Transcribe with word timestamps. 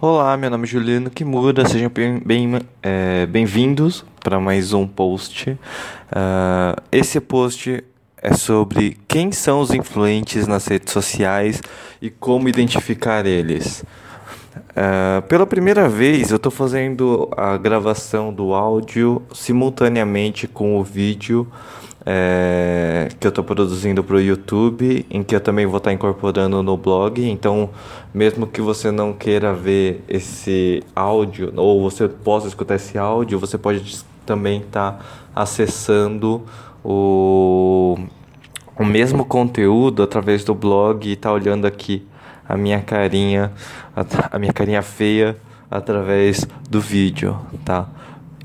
Olá, 0.00 0.36
meu 0.36 0.48
nome 0.48 0.62
é 0.62 0.66
Juliano 0.68 1.10
Kimura, 1.10 1.66
sejam 1.68 1.90
bem-vindos 2.24 2.68
é, 2.80 3.26
bem 3.26 3.44
para 4.22 4.38
mais 4.38 4.72
um 4.72 4.86
post. 4.86 5.50
Uh, 5.50 6.80
esse 6.92 7.18
post 7.20 7.82
é 8.22 8.32
sobre 8.32 8.96
quem 9.08 9.32
são 9.32 9.58
os 9.58 9.74
influentes 9.74 10.46
nas 10.46 10.68
redes 10.68 10.92
sociais 10.92 11.60
e 12.00 12.10
como 12.10 12.48
identificar 12.48 13.26
eles. 13.26 13.84
Uh, 14.78 15.20
pela 15.22 15.44
primeira 15.44 15.88
vez, 15.88 16.30
eu 16.30 16.36
estou 16.36 16.52
fazendo 16.52 17.28
a 17.36 17.56
gravação 17.56 18.32
do 18.32 18.54
áudio 18.54 19.20
simultaneamente 19.34 20.46
com 20.46 20.78
o 20.78 20.84
vídeo 20.84 21.48
é, 22.06 23.08
que 23.18 23.26
eu 23.26 23.30
estou 23.30 23.42
produzindo 23.42 24.04
para 24.04 24.14
o 24.14 24.20
YouTube, 24.20 25.04
em 25.10 25.24
que 25.24 25.34
eu 25.34 25.40
também 25.40 25.66
vou 25.66 25.78
estar 25.78 25.90
tá 25.90 25.94
incorporando 25.94 26.62
no 26.62 26.76
blog. 26.76 27.28
Então, 27.28 27.70
mesmo 28.14 28.46
que 28.46 28.60
você 28.60 28.92
não 28.92 29.12
queira 29.12 29.52
ver 29.52 30.04
esse 30.08 30.80
áudio, 30.94 31.52
ou 31.56 31.82
você 31.82 32.06
possa 32.06 32.46
escutar 32.46 32.76
esse 32.76 32.96
áudio, 32.96 33.36
você 33.36 33.58
pode 33.58 34.04
também 34.24 34.60
estar 34.60 34.92
tá 34.92 35.04
acessando 35.34 36.44
o, 36.84 37.98
o 38.78 38.84
mesmo 38.84 39.24
conteúdo 39.24 40.04
através 40.04 40.44
do 40.44 40.54
blog 40.54 41.04
e 41.08 41.14
estar 41.14 41.30
tá 41.30 41.34
olhando 41.34 41.66
aqui 41.66 42.06
a 42.48 42.56
minha 42.56 42.80
carinha, 42.80 43.52
a, 44.30 44.38
minha 44.38 44.52
carinha 44.52 44.82
feia 44.82 45.36
através 45.70 46.46
do 46.70 46.80
vídeo, 46.80 47.38
tá? 47.64 47.86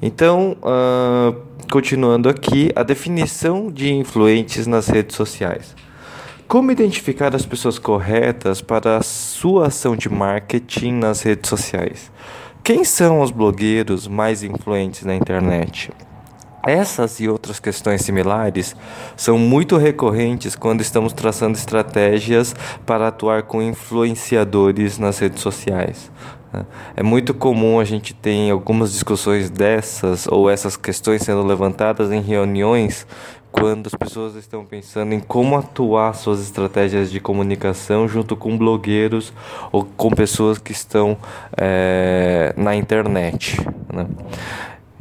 Então, 0.01 0.57
uh, 0.61 1.33
continuando 1.71 2.27
aqui, 2.27 2.71
a 2.75 2.83
definição 2.83 3.71
de 3.71 3.93
influentes 3.93 4.67
nas 4.67 4.87
redes 4.87 5.15
sociais. 5.15 5.73
Como 6.47 6.71
identificar 6.71 7.33
as 7.33 7.45
pessoas 7.45 7.79
corretas 7.79 8.61
para 8.61 8.97
a 8.97 9.01
sua 9.01 9.67
ação 9.67 9.95
de 9.95 10.09
marketing 10.09 10.91
nas 10.93 11.21
redes 11.21 11.49
sociais? 11.49 12.11
Quem 12.61 12.83
são 12.83 13.21
os 13.21 13.31
blogueiros 13.31 14.07
mais 14.07 14.43
influentes 14.43 15.03
na 15.03 15.15
internet? 15.15 15.91
Essas 16.65 17.19
e 17.19 17.27
outras 17.27 17.59
questões 17.59 18.01
similares 18.03 18.73
são 19.17 19.37
muito 19.37 19.75
recorrentes 19.75 20.55
quando 20.55 20.79
estamos 20.79 21.11
traçando 21.11 21.57
estratégias 21.57 22.55
para 22.85 23.09
atuar 23.09 23.43
com 23.43 23.61
influenciadores 23.61 24.97
nas 24.97 25.19
redes 25.19 25.41
sociais. 25.41 26.09
É 26.95 27.03
muito 27.03 27.33
comum 27.33 27.79
a 27.79 27.83
gente 27.83 28.13
ter 28.13 28.49
algumas 28.51 28.93
discussões 28.93 29.49
dessas 29.49 30.27
ou 30.27 30.49
essas 30.49 30.77
questões 30.77 31.23
sendo 31.23 31.43
levantadas 31.43 32.11
em 32.11 32.21
reuniões 32.21 33.07
quando 33.51 33.87
as 33.87 33.93
pessoas 33.93 34.35
estão 34.35 34.65
pensando 34.65 35.13
em 35.13 35.19
como 35.19 35.55
atuar 35.57 36.13
suas 36.15 36.41
estratégias 36.41 37.11
de 37.11 37.19
comunicação 37.19 38.07
junto 38.07 38.35
com 38.35 38.57
blogueiros 38.57 39.33
ou 39.71 39.83
com 39.83 40.09
pessoas 40.09 40.57
que 40.57 40.71
estão 40.71 41.17
é, 41.55 42.53
na 42.57 42.75
internet. 42.75 43.57
Né? 43.91 44.07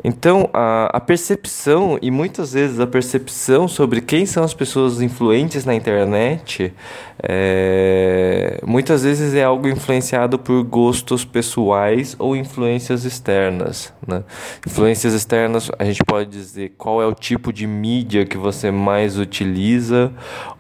Então, 0.05 0.51
a, 0.53 0.97
a, 0.97 1.01
percepção, 1.01 1.97
e 2.03 2.11
muitas 2.11 2.53
vezes 2.53 2.81
a 2.81 2.87
percepção 2.87 3.69
sobre 3.69 4.01
quem 4.01 4.27
são 4.27 4.43
as 4.43 4.53
pessoas 4.53 5.01
influentes 5.01 5.65
na 5.65 5.75
internet, 5.75 6.75
é, 7.23 8.61
muitas 8.67 9.05
vezes 9.05 9.33
é 9.35 9.45
algo 9.45 9.69
influenciado 9.69 10.39
por 10.39 10.65
gostos 10.65 11.25
pessoais 11.25 12.17
ou 12.19 12.35
influências 12.35 13.05
externas. 13.05 13.93
Né? 14.05 14.25
Influências 14.67 15.15
externas, 15.15 15.71
a 15.79 15.85
gente 15.85 16.03
pode 16.05 16.29
dizer 16.29 16.75
qual 16.77 17.01
é 17.01 17.07
o 17.07 17.15
tipo 17.15 17.53
de 17.53 17.67
mídia 17.67 18.27
que 18.27 18.37
você 18.37 18.73
mais 18.73 19.17
utiliza, 19.19 20.13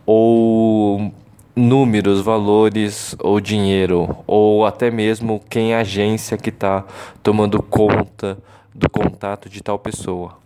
ou 0.06 1.12
números, 1.54 2.20
valores 2.20 3.16
ou 3.18 3.40
dinheiro, 3.40 4.16
ou 4.24 4.64
até 4.64 4.88
mesmo 4.90 5.42
quem 5.50 5.72
é 5.72 5.76
a 5.76 5.80
agência 5.80 6.38
que 6.38 6.48
está 6.48 6.84
tomando 7.22 7.60
conta 7.60 8.38
do 8.74 8.88
contato 8.88 9.48
de 9.48 9.62
tal 9.62 9.78
pessoa. 9.78 10.36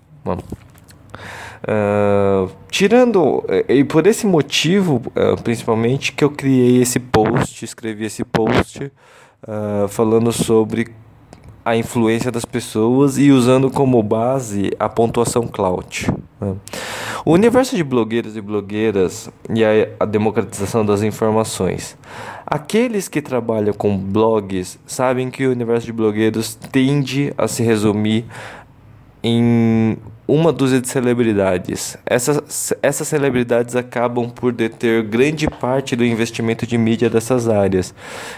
Uh, 1.62 2.50
tirando, 2.70 3.44
e 3.68 3.82
por 3.84 4.06
esse 4.06 4.26
motivo, 4.26 4.96
uh, 4.96 5.40
principalmente, 5.42 6.12
que 6.12 6.22
eu 6.22 6.30
criei 6.30 6.82
esse 6.82 7.00
post, 7.00 7.64
escrevi 7.64 8.04
esse 8.04 8.24
post 8.24 8.84
uh, 8.84 9.88
falando 9.88 10.32
sobre 10.32 10.88
a 11.64 11.76
influência 11.76 12.30
das 12.30 12.44
pessoas 12.44 13.18
e 13.18 13.32
usando 13.32 13.70
como 13.70 14.00
base 14.00 14.70
a 14.78 14.88
pontuação 14.88 15.48
Cloud. 15.48 16.06
Né? 16.40 16.54
O 17.28 17.32
universo 17.32 17.74
de 17.74 17.82
blogueiros 17.82 18.36
e 18.36 18.40
blogueiras 18.40 19.28
e 19.52 19.64
a, 19.64 19.70
a 19.98 20.04
democratização 20.06 20.86
das 20.86 21.02
informações. 21.02 21.98
Aqueles 22.46 23.08
que 23.08 23.20
trabalham 23.20 23.74
com 23.74 23.98
blogs 23.98 24.78
sabem 24.86 25.28
que 25.28 25.44
o 25.44 25.50
universo 25.50 25.86
de 25.86 25.92
blogueiros 25.92 26.54
tende 26.54 27.34
a 27.36 27.48
se 27.48 27.64
resumir 27.64 28.26
em 29.24 29.96
uma 30.26 30.52
dúzia 30.52 30.80
de 30.80 30.88
celebridades. 30.88 31.96
Essas, 32.04 32.72
essas 32.82 33.06
celebridades 33.06 33.76
acabam 33.76 34.28
por 34.28 34.52
deter 34.52 35.02
grande 35.04 35.48
parte 35.48 35.94
do 35.94 36.04
investimento 36.04 36.66
de 36.66 36.76
mídia 36.76 37.08
dessas 37.08 37.48
áreas. 37.48 37.94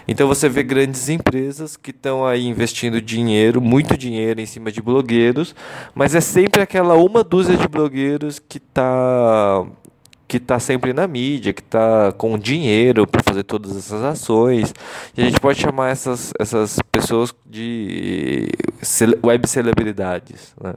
Então 0.07 0.29
você 0.29 0.49
vê 0.49 0.63
grandes 0.63 1.09
empresas 1.09 1.77
que 1.77 1.91
estão 1.91 2.27
aí 2.27 2.47
investindo 2.47 3.01
dinheiro, 3.01 3.61
muito 3.61 3.97
dinheiro 3.97 4.41
em 4.41 4.47
cima 4.47 4.71
de 4.71 4.83
blogueiros, 4.83 5.55
mas 5.95 6.15
é 6.15 6.21
sempre 6.21 6.61
aquela 6.61 6.95
uma 6.95 7.25
dúzia 7.25 7.57
de 7.57 7.67
blogueiros 7.67 8.39
que 8.39 8.59
está 8.59 9.65
que 10.29 10.37
está 10.37 10.61
sempre 10.61 10.93
na 10.93 11.09
mídia, 11.09 11.55
que 11.55 11.63
está 11.63 12.13
com 12.13 12.39
dinheiro 12.39 13.07
para 13.07 13.23
fazer 13.23 13.45
todas 13.45 13.75
essas 13.75 14.05
ações. 14.05 14.75
E 15.17 15.23
a 15.23 15.25
gente 15.25 15.41
pode 15.41 15.59
chamar 15.59 15.89
essas, 15.89 16.35
essas 16.39 16.79
pessoas 16.93 17.35
de 17.47 18.47
web 19.25 19.49
celebridades. 19.49 20.55
Né? 20.63 20.75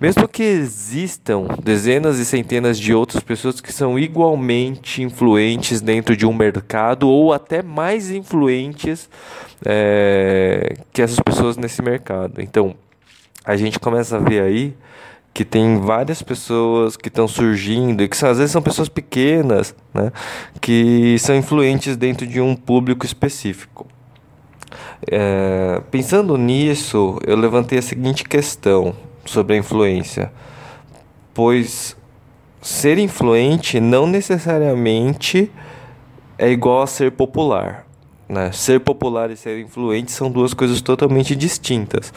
Mesmo 0.00 0.26
que 0.26 0.42
existam 0.42 1.46
dezenas 1.62 2.18
e 2.18 2.24
centenas 2.24 2.76
de 2.76 2.92
outras 2.92 3.22
pessoas 3.22 3.60
que 3.60 3.72
são 3.72 3.96
igualmente 3.96 5.00
influentes 5.00 5.80
dentro 5.80 6.16
de 6.16 6.26
um 6.26 6.34
mercado 6.34 7.08
ou 7.08 7.32
até 7.32 7.62
mais 7.62 8.10
influentes 8.10 9.08
é, 9.64 10.74
que 10.92 11.00
essas 11.00 11.20
pessoas 11.20 11.56
nesse 11.56 11.80
mercado. 11.82 12.42
Então, 12.42 12.74
a 13.44 13.56
gente 13.56 13.78
começa 13.78 14.16
a 14.16 14.20
ver 14.20 14.42
aí 14.42 14.74
que 15.38 15.44
tem 15.44 15.78
várias 15.78 16.20
pessoas 16.20 16.96
que 16.96 17.06
estão 17.06 17.28
surgindo 17.28 18.02
e 18.02 18.08
que 18.08 18.16
às 18.24 18.38
vezes 18.38 18.50
são 18.50 18.60
pessoas 18.60 18.88
pequenas, 18.88 19.72
né, 19.94 20.10
que 20.60 21.16
são 21.20 21.36
influentes 21.36 21.96
dentro 21.96 22.26
de 22.26 22.40
um 22.40 22.56
público 22.56 23.06
específico. 23.06 23.86
É, 25.08 25.80
pensando 25.92 26.36
nisso, 26.36 27.20
eu 27.24 27.36
levantei 27.36 27.78
a 27.78 27.82
seguinte 27.82 28.24
questão 28.24 28.96
sobre 29.24 29.54
a 29.54 29.58
influência, 29.58 30.32
pois 31.32 31.96
ser 32.60 32.98
influente 32.98 33.78
não 33.78 34.08
necessariamente 34.08 35.52
é 36.36 36.50
igual 36.50 36.82
a 36.82 36.86
ser 36.88 37.12
popular. 37.12 37.86
Né? 38.28 38.52
Ser 38.52 38.80
popular 38.80 39.30
e 39.30 39.36
ser 39.36 39.58
influente 39.58 40.12
são 40.12 40.30
duas 40.30 40.52
coisas 40.52 40.82
totalmente 40.82 41.34
distintas. 41.34 42.10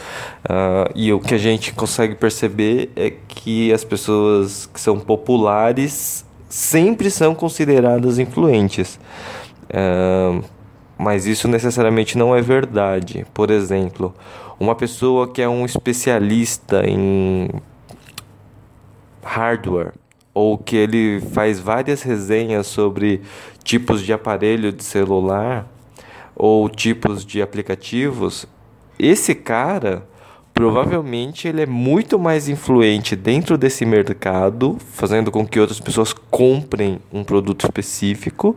Uh, 0.44 0.92
e 0.94 1.14
o 1.14 1.20
que 1.20 1.34
a 1.34 1.38
gente 1.38 1.74
consegue 1.74 2.16
perceber 2.16 2.92
é 2.98 3.14
que 3.28 3.72
as 3.72 3.86
pessoas 3.86 4.66
que 4.66 4.80
são 4.80 5.00
populares 5.00 6.26
sempre 6.50 7.10
são 7.10 7.34
consideradas 7.34 8.20
influentes. 8.20 9.00
Uh, 9.70 10.44
mas 10.98 11.26
isso 11.26 11.48
necessariamente 11.48 12.18
não 12.18 12.36
é 12.36 12.42
verdade. 12.42 13.26
Por 13.34 13.50
exemplo, 13.50 14.14
uma 14.60 14.76
pessoa 14.76 15.32
que 15.32 15.42
é 15.42 15.48
um 15.48 15.66
especialista 15.66 16.84
em 16.86 17.50
hardware 19.24 19.94
ou 20.34 20.58
que 20.58 20.76
ele 20.76 21.22
faz 21.34 21.60
várias 21.60 22.02
resenhas 22.02 22.68
sobre 22.68 23.22
tipos 23.64 24.04
de 24.04 24.12
aparelho 24.12 24.72
de 24.72 24.84
celular 24.84 25.68
ou 26.36 26.68
tipos 26.70 27.26
de 27.26 27.42
aplicativos, 27.42 28.48
esse 28.98 29.34
cara 29.36 30.08
provavelmente 30.54 31.48
ele 31.48 31.62
é 31.64 31.66
muito 31.66 32.20
mais 32.20 32.48
influente 32.48 33.16
dentro 33.16 33.58
desse 33.58 33.86
mercado, 33.86 34.78
fazendo 34.92 35.32
com 35.32 35.46
que 35.46 35.60
outras 35.60 35.80
pessoas 35.80 36.14
comprem 36.14 37.00
um 37.12 37.24
produto 37.24 37.66
específico, 37.66 38.56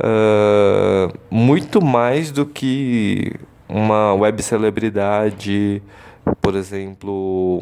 uh, 0.00 1.12
muito 1.30 1.84
mais 1.84 2.30
do 2.30 2.46
que 2.46 3.32
uma 3.68 4.14
web 4.14 4.42
celebridade, 4.42 5.82
por 6.40 6.54
exemplo, 6.54 7.60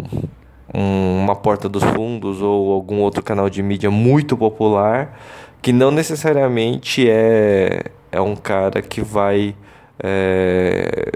um, 0.72 1.24
uma 1.24 1.34
porta 1.34 1.68
dos 1.68 1.82
fundos 1.82 2.40
ou 2.40 2.72
algum 2.72 3.00
outro 3.00 3.22
canal 3.22 3.48
de 3.50 3.62
mídia 3.62 3.90
muito 3.90 4.36
popular, 4.36 5.18
que 5.60 5.72
não 5.72 5.90
necessariamente 5.90 7.08
é 7.08 7.84
é 8.12 8.20
um 8.20 8.36
cara 8.36 8.82
que 8.82 9.00
vai 9.00 9.56
é, 9.98 11.12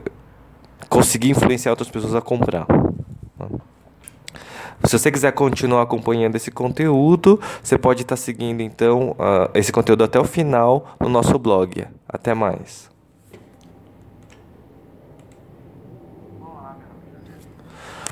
conseguir 0.88 1.30
influenciar 1.30 1.70
outras 1.70 1.90
pessoas 1.90 2.14
a 2.14 2.22
comprar. 2.22 2.66
Se 4.84 4.98
você 4.98 5.10
quiser 5.10 5.32
continuar 5.32 5.82
acompanhando 5.82 6.36
esse 6.36 6.50
conteúdo, 6.50 7.40
você 7.62 7.76
pode 7.76 8.02
estar 8.02 8.16
seguindo 8.16 8.60
então 8.60 9.10
uh, 9.12 9.50
esse 9.54 9.72
conteúdo 9.72 10.04
até 10.04 10.18
o 10.18 10.24
final 10.24 10.96
no 11.00 11.08
nosso 11.08 11.38
blog. 11.38 11.86
Até 12.08 12.34
mais. 12.34 12.88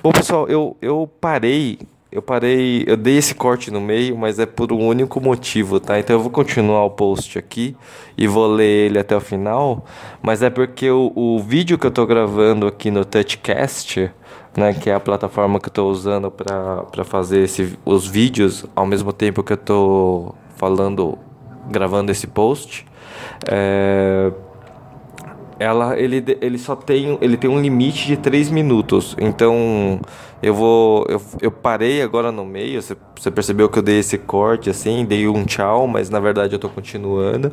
Bom, 0.03 0.13
pessoal, 0.13 0.49
eu, 0.49 0.77
eu 0.83 1.09
parei 1.21 1.79
eu 2.15 2.23
parei, 2.23 2.85
eu 2.87 2.97
dei 2.97 3.17
esse 3.17 3.35
corte 3.35 3.73
no 3.73 3.81
meio, 3.81 4.17
mas 4.17 4.39
é 4.39 4.47
por 4.47 4.73
um 4.73 4.87
único 4.87 5.21
motivo, 5.21 5.81
tá? 5.81 5.99
Então 5.99 6.15
eu 6.15 6.21
vou 6.21 6.31
continuar 6.31 6.85
o 6.85 6.91
post 6.91 7.37
aqui 7.37 7.77
e 8.17 8.29
vou 8.29 8.47
ler 8.47 8.87
ele 8.87 9.01
até 9.01 9.17
o 9.17 9.21
final, 9.21 9.85
mas 10.23 10.41
é 10.41 10.49
porque 10.49 10.89
o, 10.89 11.11
o 11.13 11.41
vídeo 11.41 11.77
que 11.77 11.85
eu 11.85 11.91
tô 11.91 12.07
gravando 12.07 12.69
aqui 12.69 12.89
no 12.89 13.05
Touchcast, 13.05 14.13
né, 14.57 14.73
que 14.73 14.89
é 14.89 14.95
a 14.95 15.01
plataforma 15.01 15.59
que 15.59 15.67
eu 15.67 15.73
tô 15.73 15.91
usando 15.91 16.31
para 16.31 17.05
fazer 17.05 17.43
esse, 17.43 17.77
os 17.85 18.07
vídeos 18.07 18.65
ao 18.77 18.87
mesmo 18.87 19.13
tempo 19.13 19.43
que 19.43 19.53
eu 19.53 19.57
tô 19.57 20.37
falando, 20.57 21.19
gravando 21.69 22.13
esse 22.13 22.29
post, 22.29 22.87
é, 23.51 24.31
ela 25.59 25.99
ele, 25.99 26.25
ele 26.41 26.59
só 26.59 26.75
tem 26.77 27.19
ele 27.21 27.37
tem 27.37 27.51
um 27.51 27.61
limite 27.61 28.07
de 28.07 28.17
3 28.17 28.51
minutos. 28.51 29.17
Então 29.21 30.01
eu 30.43 30.55
vou 30.55 31.07
eu, 31.09 31.21
eu 31.41 31.51
parei 31.51 32.03
agora 32.03 32.31
no 32.33 32.45
meio, 32.45 32.81
você, 32.83 32.97
você 33.17 33.31
percebeu 33.31 33.69
que 33.69 33.79
eu 33.79 33.83
dei 33.83 33.99
esse 33.99 34.19
corte 34.19 34.71
assim, 34.71 35.05
dei 35.05 35.29
um 35.29 35.45
tchau, 35.45 35.87
mas 35.87 36.11
na 36.11 36.21
verdade 36.21 36.55
eu 36.55 36.57
estou 36.57 36.71
continuando. 36.71 37.53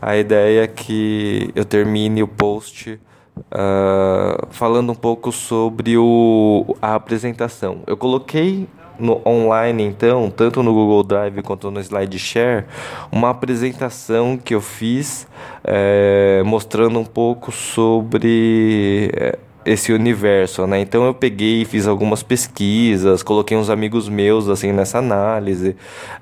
A 0.00 0.16
ideia 0.16 0.64
é 0.64 0.66
que 0.66 1.50
eu 1.54 1.64
termine 1.64 2.22
o 2.22 2.28
post 2.28 2.98
uh, 3.36 4.46
falando 4.50 4.92
um 4.92 4.94
pouco 4.94 5.32
sobre 5.32 5.96
o, 5.96 6.76
a 6.80 6.94
apresentação. 6.94 7.82
Eu 7.86 7.96
coloquei 7.96 8.68
no 9.00 9.20
online, 9.26 9.82
então, 9.82 10.30
tanto 10.30 10.62
no 10.62 10.72
Google 10.72 11.02
Drive 11.02 11.42
quanto 11.42 11.70
no 11.70 11.80
SlideShare, 11.80 12.64
uma 13.10 13.30
apresentação 13.30 14.36
que 14.36 14.54
eu 14.54 14.60
fiz 14.60 15.26
é, 15.64 16.42
mostrando 16.44 16.98
um 16.98 17.04
pouco 17.04 17.50
sobre 17.50 19.10
é, 19.14 19.38
esse 19.64 19.92
universo, 19.92 20.66
né? 20.66 20.80
Então 20.80 21.04
eu 21.04 21.14
peguei, 21.14 21.64
fiz 21.64 21.86
algumas 21.86 22.22
pesquisas, 22.22 23.22
coloquei 23.22 23.56
uns 23.56 23.70
amigos 23.70 24.08
meus 24.08 24.48
assim 24.48 24.72
nessa 24.72 24.98
análise. 24.98 25.76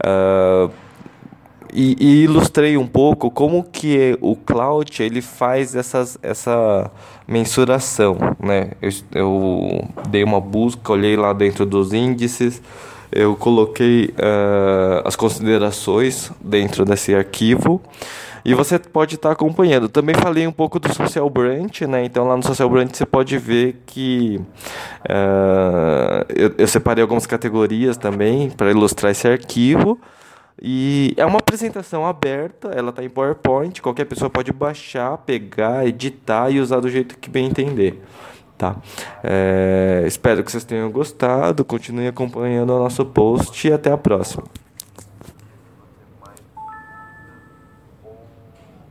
Uh, 0.05 0.71
e, 1.73 1.97
e, 1.99 2.25
ilustrei 2.25 2.77
um 2.77 2.87
pouco 2.87 3.31
como 3.31 3.63
que 3.65 4.17
o 4.21 4.35
cloud 4.35 5.03
ele 5.03 5.21
faz 5.21 5.75
essas, 5.75 6.19
essa 6.23 6.91
mensuração, 7.27 8.17
né? 8.41 8.71
Eu, 8.81 8.91
eu 9.15 9.89
dei 10.09 10.25
uma 10.25 10.41
busca, 10.41 10.93
olhei 10.93 11.17
lá 11.17 11.33
dentro 11.33 11.67
dos 11.67 11.93
índices, 11.93 12.63
eu 13.11 13.37
coloquei 13.37 14.15
uh, 14.19 15.07
as 15.07 15.17
considerações 15.17 16.31
dentro 16.41 16.85
desse 16.85 17.15
arquivo 17.15 17.81
e 18.45 18.55
você 18.55 18.79
pode 18.79 19.17
estar 19.17 19.29
tá 19.29 19.33
acompanhando. 19.33 19.89
Também 19.89 20.15
falei 20.15 20.47
um 20.47 20.53
pouco 20.53 20.79
do 20.79 20.93
Social 20.95 21.29
Branch, 21.29 21.87
né? 21.87 22.05
Então 22.05 22.27
lá 22.27 22.37
no 22.37 22.43
Social 22.43 22.69
Branch 22.69 22.95
você 22.95 23.05
pode 23.05 23.37
ver 23.37 23.83
que 23.87 24.41
uh, 25.05 26.25
eu, 26.35 26.55
eu 26.57 26.67
separei 26.67 27.03
algumas 27.03 27.27
categorias 27.27 27.97
também 27.97 28.51
para 28.51 28.71
ilustrar 28.71 29.13
esse 29.13 29.29
arquivo. 29.29 29.99
E 30.61 31.15
é 31.17 31.25
uma 31.25 31.39
apresentação 31.39 32.05
aberta, 32.05 32.69
ela 32.69 32.91
está 32.91 33.03
em 33.05 33.09
PowerPoint, 33.09 33.81
qualquer 33.81 34.05
pessoa 34.05 34.29
pode 34.29 34.53
baixar, 34.53 35.17
pegar, 35.19 35.87
editar 35.87 36.51
e 36.51 36.61
usar 36.61 36.81
do 36.81 36.89
jeito 36.89 37.17
que 37.19 37.31
bem 37.31 37.47
entender. 37.47 38.03
Tá? 38.57 38.77
É, 39.23 40.03
espero 40.05 40.43
que 40.43 40.51
vocês 40.51 40.65
tenham 40.65 40.91
gostado, 40.91 41.65
continuem 41.65 42.09
acompanhando 42.09 42.71
o 42.71 42.79
nosso 42.79 43.05
post 43.07 43.69
e 43.69 43.73
até 43.73 43.93
a 43.93 43.97
próxima. 43.97 44.45